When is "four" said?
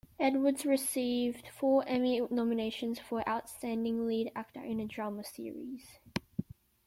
1.49-1.87